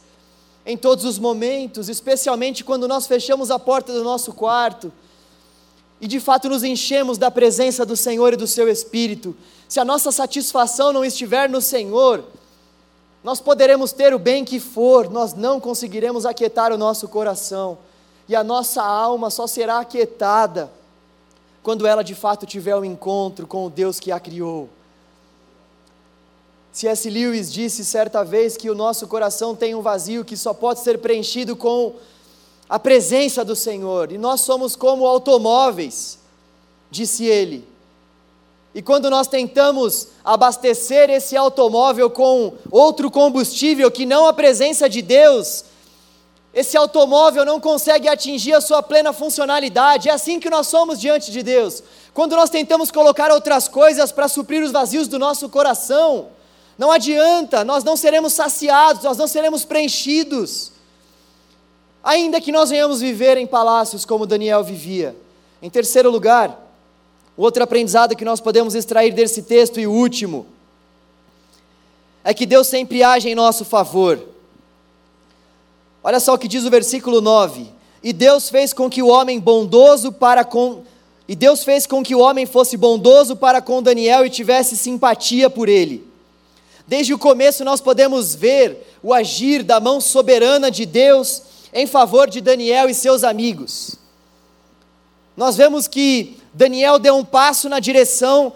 [0.63, 4.91] em todos os momentos, especialmente quando nós fechamos a porta do nosso quarto
[6.01, 9.35] e de fato nos enchemos da presença do Senhor e do seu Espírito,
[9.67, 12.25] se a nossa satisfação não estiver no Senhor,
[13.23, 17.77] nós poderemos ter o bem que for, nós não conseguiremos aquietar o nosso coração,
[18.27, 20.71] e a nossa alma só será aquietada
[21.61, 24.69] quando ela de fato tiver um encontro com o Deus que a criou.
[26.71, 27.09] C.S.
[27.09, 30.99] Lewis disse certa vez que o nosso coração tem um vazio que só pode ser
[30.99, 31.95] preenchido com
[32.69, 36.17] a presença do Senhor, e nós somos como automóveis,
[36.89, 37.70] disse ele.
[38.73, 45.01] E quando nós tentamos abastecer esse automóvel com outro combustível que não a presença de
[45.01, 45.65] Deus,
[46.53, 50.09] esse automóvel não consegue atingir a sua plena funcionalidade.
[50.09, 51.83] É assim que nós somos diante de Deus.
[52.13, 56.27] Quando nós tentamos colocar outras coisas para suprir os vazios do nosso coração,
[56.77, 60.71] não adianta, nós não seremos saciados, nós não seremos preenchidos.
[62.03, 65.15] Ainda que nós venhamos viver em palácios como Daniel vivia.
[65.61, 66.60] Em terceiro lugar,
[67.37, 70.45] outro aprendizado que nós podemos extrair desse texto e último,
[72.23, 74.21] é que Deus sempre age em nosso favor.
[76.03, 77.67] Olha só o que diz o versículo 9:
[78.03, 80.83] E Deus fez com que o homem bondoso para com
[81.31, 85.49] e Deus fez com que o homem fosse bondoso para com Daniel e tivesse simpatia
[85.49, 86.05] por ele.
[86.85, 92.29] Desde o começo nós podemos ver o agir da mão soberana de Deus em favor
[92.29, 93.95] de Daniel e seus amigos.
[95.37, 98.53] Nós vemos que Daniel deu um passo na direção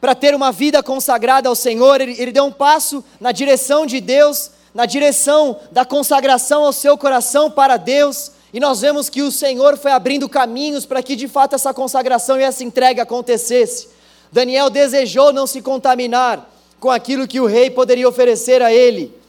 [0.00, 4.00] para ter uma vida consagrada ao Senhor, ele, ele deu um passo na direção de
[4.00, 9.30] Deus, na direção da consagração ao seu coração para Deus, e nós vemos que o
[9.30, 13.88] Senhor foi abrindo caminhos para que de fato essa consagração e essa entrega acontecesse.
[14.32, 19.21] Daniel desejou não se contaminar com aquilo que o rei poderia oferecer a ele.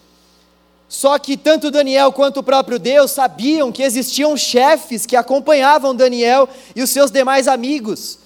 [0.93, 6.47] Só que tanto Daniel quanto o próprio Deus sabiam que existiam chefes que acompanhavam Daniel
[6.75, 8.19] e os seus demais amigos.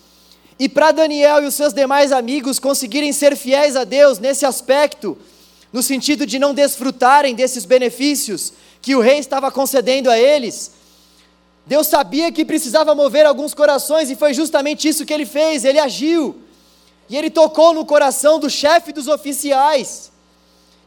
[0.60, 5.17] E para Daniel e os seus demais amigos conseguirem ser fiéis a Deus nesse aspecto,
[5.71, 8.51] no sentido de não desfrutarem desses benefícios
[8.82, 10.73] que o rei estava concedendo a eles,
[11.65, 15.80] Deus sabia que precisava mover alguns corações e foi justamente isso que ele fez, ele
[15.80, 16.36] agiu.
[17.10, 20.12] E ele tocou no coração do chefe dos oficiais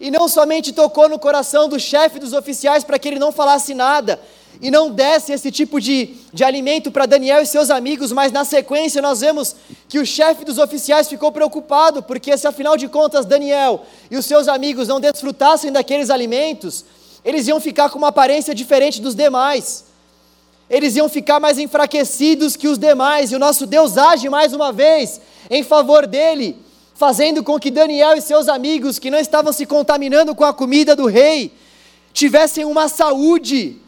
[0.00, 3.74] e não somente tocou no coração do chefe dos oficiais para que ele não falasse
[3.74, 4.18] nada
[4.60, 8.44] e não desse esse tipo de, de alimento para Daniel e seus amigos, mas na
[8.44, 9.54] sequência nós vemos
[9.88, 14.26] que o chefe dos oficiais ficou preocupado, porque se afinal de contas Daniel e os
[14.26, 16.84] seus amigos não desfrutassem daqueles alimentos,
[17.24, 19.84] eles iam ficar com uma aparência diferente dos demais,
[20.68, 24.72] eles iam ficar mais enfraquecidos que os demais, e o nosso Deus age mais uma
[24.72, 26.56] vez em favor dele
[27.00, 30.94] fazendo com que Daniel e seus amigos, que não estavam se contaminando com a comida
[30.94, 31.50] do rei,
[32.12, 33.78] tivessem uma saúde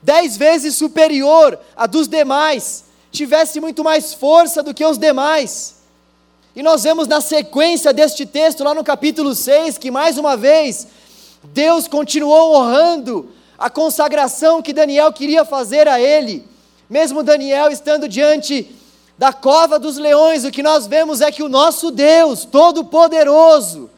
[0.00, 5.74] dez vezes superior à dos demais, tivesse muito mais força do que os demais.
[6.56, 10.86] E nós vemos na sequência deste texto, lá no capítulo 6, que mais uma vez,
[11.52, 16.42] Deus continuou honrando a consagração que Daniel queria fazer a ele,
[16.88, 18.74] mesmo Daniel estando diante
[19.18, 23.90] da cova dos leões, o que nós vemos é que o nosso Deus Todo-Poderoso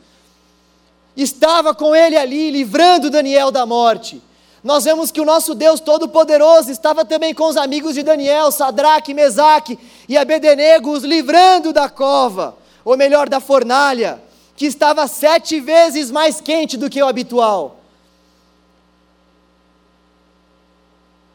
[1.14, 4.22] estava com ele ali, livrando Daniel da morte.
[4.64, 9.12] Nós vemos que o nosso Deus Todo-Poderoso estava também com os amigos de Daniel, Sadraque,
[9.12, 9.78] Mesaque
[10.09, 14.22] e Abednego, os livrando da cova, ou melhor, da fornalha,
[14.56, 17.76] que estava sete vezes mais quente do que o habitual.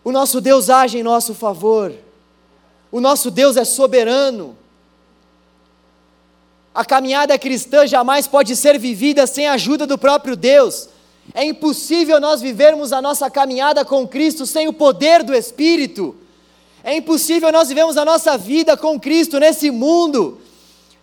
[0.04, 2.05] O nosso Deus age em nosso favor.
[2.96, 4.56] O nosso Deus é soberano.
[6.74, 10.88] A caminhada cristã jamais pode ser vivida sem a ajuda do próprio Deus.
[11.34, 16.16] É impossível nós vivermos a nossa caminhada com Cristo sem o poder do Espírito.
[16.86, 20.40] É impossível nós vivermos a nossa vida com Cristo nesse mundo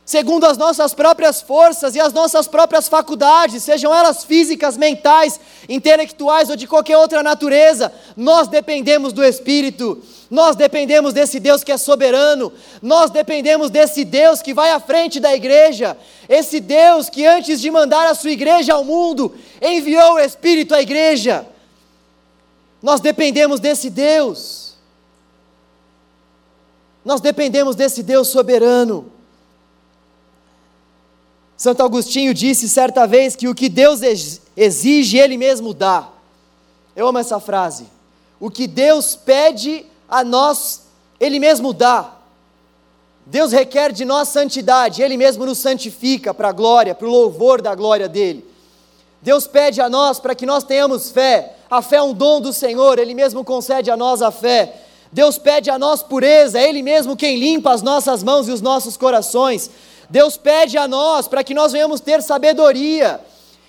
[0.04, 6.50] segundo as nossas próprias forças e as nossas próprias faculdades, sejam elas físicas, mentais, intelectuais
[6.50, 10.02] ou de qualquer outra natureza, nós dependemos do Espírito,
[10.32, 15.20] nós dependemos desse Deus que é soberano, nós dependemos desse Deus que vai à frente
[15.20, 15.94] da igreja,
[16.26, 20.80] esse Deus que antes de mandar a sua igreja ao mundo, enviou o Espírito à
[20.80, 21.46] igreja.
[22.82, 24.72] Nós dependemos desse Deus.
[27.04, 29.12] Nós dependemos desse Deus soberano.
[31.58, 34.00] Santo Agostinho disse certa vez que o que Deus
[34.56, 36.08] exige, Ele mesmo dá.
[36.96, 37.84] Eu amo essa frase.
[38.40, 40.82] O que Deus pede a nós,
[41.18, 42.12] Ele mesmo dá.
[43.24, 47.62] Deus requer de nós santidade, Ele mesmo nos santifica para a glória, para o louvor
[47.62, 48.46] da glória dEle.
[49.22, 51.56] Deus pede a nós para que nós tenhamos fé.
[51.70, 54.82] A fé é um dom do Senhor, Ele mesmo concede a nós a fé.
[55.10, 58.60] Deus pede a nós pureza, é Ele mesmo quem limpa as nossas mãos e os
[58.60, 59.70] nossos corações.
[60.10, 63.18] Deus pede a nós para que nós venhamos ter sabedoria.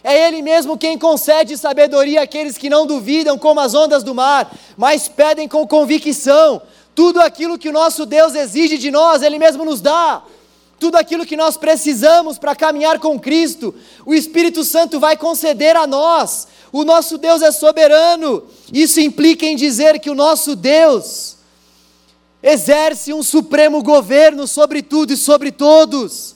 [0.04, 4.54] É Ele mesmo quem concede sabedoria àqueles que não duvidam, como as ondas do mar,
[4.76, 6.62] mas pedem com convicção.
[6.94, 10.22] Tudo aquilo que o nosso Deus exige de nós, Ele mesmo nos dá.
[10.78, 13.74] Tudo aquilo que nós precisamos para caminhar com Cristo,
[14.06, 16.48] o Espírito Santo vai conceder a nós.
[16.74, 18.44] O nosso Deus é soberano.
[18.74, 21.38] Isso implica em dizer que o nosso Deus
[22.44, 26.36] exerce um supremo governo sobre tudo e sobre todos,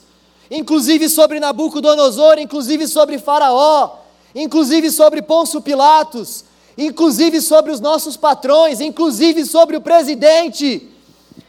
[0.50, 3.98] inclusive sobre Nabucodonosor, inclusive sobre Faraó,
[4.34, 6.44] inclusive sobre Pôncio Pilatos,
[6.76, 10.88] inclusive sobre os nossos patrões, inclusive sobre o presidente.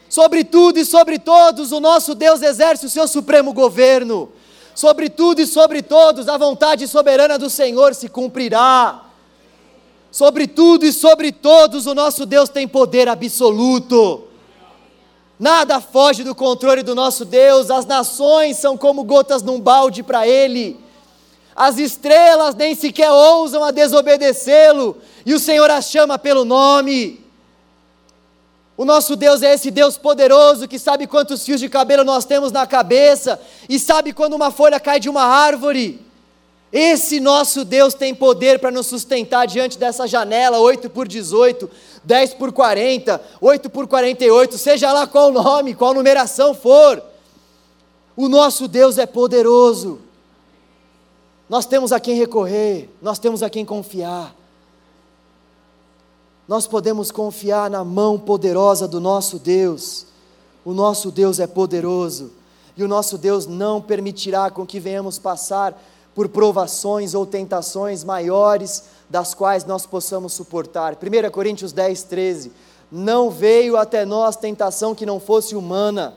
[0.09, 4.29] Sobre tudo e sobre todos, o nosso Deus exerce o seu supremo governo.
[4.73, 9.05] Sobre tudo e sobre todos, a vontade soberana do Senhor se cumprirá.
[10.11, 14.28] Sobre tudo e sobre todos, o nosso Deus tem poder absoluto.
[15.39, 20.27] Nada foge do controle do nosso Deus, as nações são como gotas num balde para
[20.27, 20.77] Ele,
[21.55, 27.23] as estrelas nem sequer ousam a desobedecê-lo, e o Senhor as chama pelo nome.
[28.75, 32.51] O nosso Deus é esse Deus poderoso que sabe quantos fios de cabelo nós temos
[32.51, 35.99] na cabeça e sabe quando uma folha cai de uma árvore.
[36.71, 41.69] Esse nosso Deus tem poder para nos sustentar diante dessa janela 8 por 18,
[42.09, 47.01] 10 por 40, 8 por 48, seja lá qual nome, qual numeração for.
[48.17, 49.99] O nosso Deus é poderoso.
[51.47, 54.35] Nós temos a quem recorrer, nós temos a quem confiar
[56.49, 60.07] nós podemos confiar na mão poderosa do nosso Deus.
[60.65, 62.31] O nosso Deus é poderoso
[62.75, 65.79] e o nosso Deus não permitirá com que venhamos passar
[66.15, 70.95] por provações ou tentações maiores das quais nós possamos suportar.
[70.95, 72.51] 1 Coríntios 10, 13.
[72.91, 76.15] Não veio até nós tentação que não fosse humana,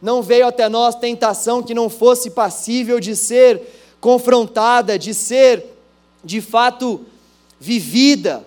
[0.00, 3.62] não veio até nós tentação que não fosse passível de ser
[4.00, 5.64] confrontada, de ser
[6.24, 7.04] de fato
[7.58, 8.44] vivida.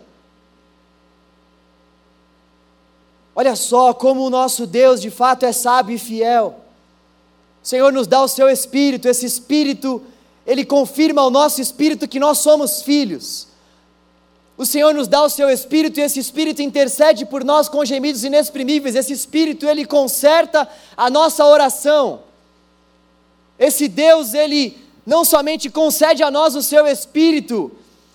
[3.35, 6.59] Olha só como o nosso Deus de fato é sábio e fiel.
[7.63, 10.01] O Senhor nos dá o seu espírito, esse espírito,
[10.45, 13.52] ele confirma ao nosso espírito que nós somos filhos.
[14.57, 18.23] O Senhor nos dá o seu espírito e esse espírito intercede por nós com gemidos
[18.23, 18.95] inexprimíveis.
[18.95, 22.21] Esse espírito, ele conserta a nossa oração.
[23.57, 27.71] Esse Deus, ele não somente concede a nós o seu espírito,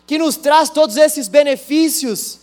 [0.06, 2.38] que nos traz todos esses benefícios,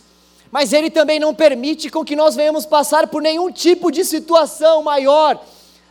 [0.52, 4.82] mas Ele também não permite com que nós venhamos passar por nenhum tipo de situação
[4.82, 5.42] maior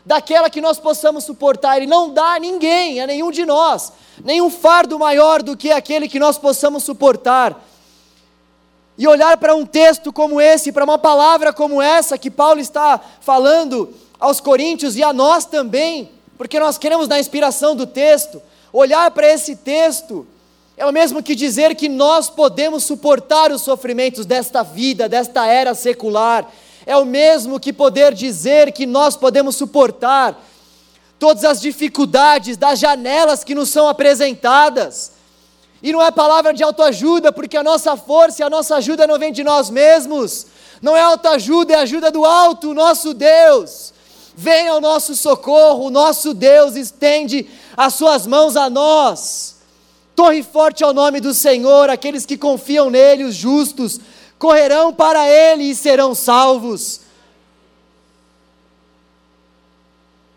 [0.06, 1.78] daquela que nós possamos suportar.
[1.78, 3.92] Ele não dá a ninguém, a nenhum de nós,
[4.24, 7.62] nenhum fardo maior do que aquele que nós possamos suportar.
[8.98, 13.00] E olhar para um texto como esse, para uma palavra como essa que Paulo está
[13.20, 18.42] falando aos Coríntios e a nós também, porque nós queremos na inspiração do texto,
[18.72, 20.26] olhar para esse texto
[20.78, 25.74] é o mesmo que dizer que nós podemos suportar os sofrimentos desta vida, desta era
[25.74, 26.50] secular.
[26.86, 30.38] É o mesmo que poder dizer que nós podemos suportar
[31.18, 35.14] todas as dificuldades das janelas que nos são apresentadas.
[35.86, 39.20] E não é palavra de autoajuda, porque a nossa força e a nossa ajuda não
[39.20, 40.48] vem de nós mesmos.
[40.82, 43.94] Não é autoajuda, é ajuda do alto, nosso Deus.
[44.36, 49.58] Vem ao nosso socorro, o nosso Deus estende as suas mãos a nós.
[50.16, 54.00] Torre forte ao nome do Senhor, aqueles que confiam nele, os justos,
[54.40, 57.02] correrão para ele e serão salvos.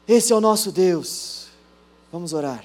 [0.07, 1.47] Esse é o nosso Deus.
[2.13, 2.63] Vamos orar.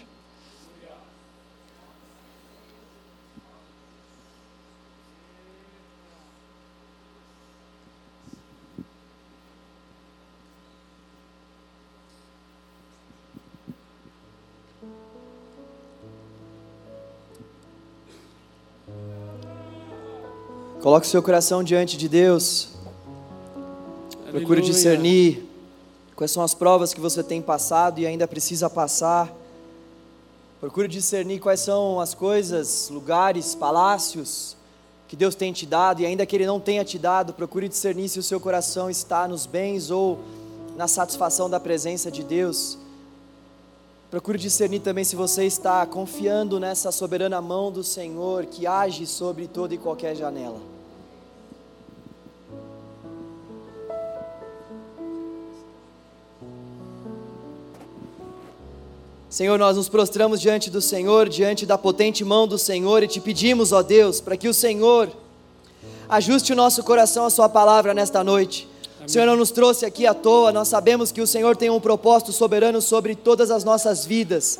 [20.84, 22.67] Coloque seu coração diante de Deus.
[24.15, 24.31] Aleluia.
[24.34, 25.49] Procure discernir
[26.13, 29.34] quais são as provas que você tem passado e ainda precisa passar.
[30.59, 34.57] Procure discernir quais são as coisas, lugares, palácios
[35.07, 38.09] que Deus tem te dado e ainda que Ele não tenha te dado, procure discernir
[38.09, 40.19] se o seu coração está nos bens ou
[40.75, 42.77] na satisfação da presença de Deus.
[44.11, 49.47] Procure discernir também se você está confiando nessa soberana mão do Senhor que age sobre
[49.47, 50.72] toda e qualquer janela.
[59.34, 63.19] Senhor, nós nos prostramos diante do Senhor, diante da potente mão do Senhor e te
[63.19, 65.09] pedimos, ó Deus, para que o Senhor
[66.07, 68.69] ajuste o nosso coração à Sua palavra nesta noite.
[68.95, 69.07] Amém.
[69.07, 71.79] O Senhor não nos trouxe aqui à toa, nós sabemos que o Senhor tem um
[71.79, 74.59] propósito soberano sobre todas as nossas vidas.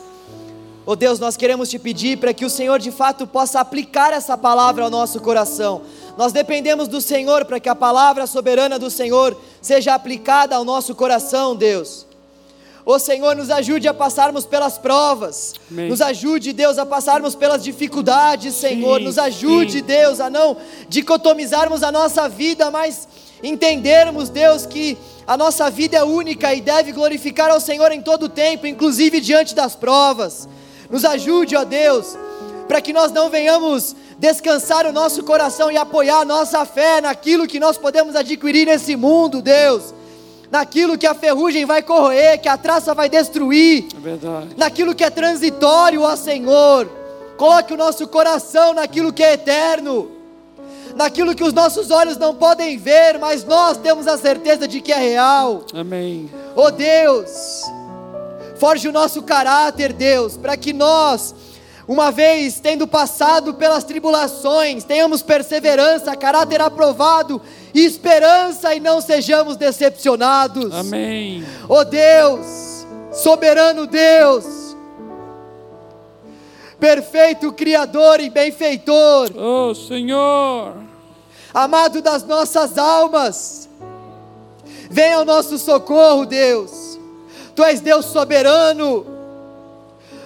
[0.88, 4.36] Ó Deus, nós queremos te pedir para que o Senhor de fato possa aplicar essa
[4.36, 5.84] palavra ao nosso coração.
[6.18, 10.96] Nós dependemos do Senhor para que a palavra soberana do Senhor seja aplicada ao nosso
[10.96, 12.08] coração, Deus.
[12.86, 15.54] Ô Senhor, nos ajude a passarmos pelas provas.
[15.72, 15.90] Amém.
[15.90, 19.00] Nos ajude, Deus, a passarmos pelas dificuldades, Senhor.
[19.00, 19.84] Sim, nos ajude, sim.
[19.84, 20.58] Deus, a não
[20.90, 23.08] dicotomizarmos a nossa vida, mas
[23.42, 28.24] entendermos, Deus, que a nossa vida é única e deve glorificar ao Senhor em todo
[28.24, 30.50] o tempo, inclusive diante das provas.
[30.90, 32.18] Nos ajude, ó Deus,
[32.68, 37.48] para que nós não venhamos descansar o nosso coração e apoiar a nossa fé naquilo
[37.48, 39.94] que nós podemos adquirir nesse mundo, Deus.
[40.58, 44.50] Naquilo que a ferrugem vai corroer, que a traça vai destruir, É verdade.
[44.56, 46.88] naquilo que é transitório, ó Senhor.
[47.38, 50.12] Coloque o nosso coração naquilo que é eterno,
[50.96, 54.94] naquilo que os nossos olhos não podem ver, mas nós temos a certeza de que
[54.94, 55.64] é real.
[55.74, 56.30] Amém.
[56.56, 57.64] Oh Deus,
[58.60, 61.34] forge o nosso caráter, Deus, para que nós,
[61.88, 67.42] uma vez tendo passado pelas tribulações, tenhamos perseverança, caráter aprovado
[67.80, 70.74] esperança e não sejamos decepcionados.
[70.74, 71.44] Amém.
[71.68, 74.46] Oh Deus, soberano Deus,
[76.80, 80.74] perfeito Criador e benfeitor, Oh, Senhor.
[81.54, 83.70] amado das nossas almas,
[84.90, 87.00] venha ao nosso socorro, Deus.
[87.56, 89.06] Tu és Deus soberano,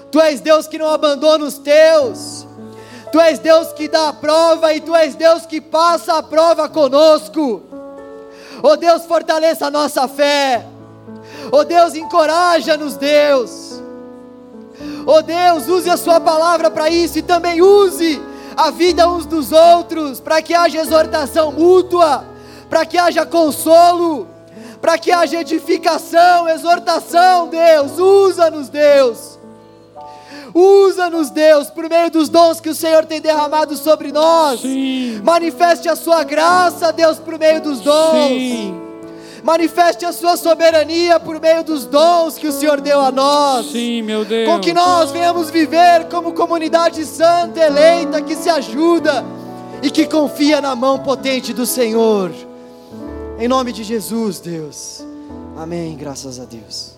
[0.10, 2.37] Tu és Deus que não abandona os teus,
[3.12, 6.68] Tu és Deus que dá a prova e Tu és Deus que passa a prova
[6.68, 7.64] conosco.
[8.62, 10.66] Oh Deus, fortaleça a nossa fé.
[11.52, 13.82] Oh Deus, encoraja-nos, Deus.
[15.06, 18.22] Oh Deus, use a Sua palavra para isso e também use
[18.56, 22.26] a vida uns dos outros, para que haja exortação mútua,
[22.68, 24.28] para que haja consolo,
[24.82, 28.00] para que haja edificação, exortação, Deus.
[28.00, 29.37] Usa-nos, Deus.
[30.58, 34.60] Usa-nos, Deus, por meio dos dons que o Senhor tem derramado sobre nós.
[34.62, 35.22] Sim.
[35.24, 38.28] Manifeste a Sua graça, Deus, por meio dos dons.
[38.28, 38.82] Sim.
[39.44, 43.68] Manifeste a Sua soberania por meio dos dons que o Senhor deu a nós.
[43.72, 44.50] Sim, meu Deus.
[44.50, 49.24] Com que nós venhamos viver como comunidade santa, eleita, que se ajuda
[49.84, 52.32] e que confia na mão potente do Senhor.
[53.38, 55.06] Em nome de Jesus, Deus.
[55.56, 55.96] Amém.
[55.96, 56.97] Graças a Deus.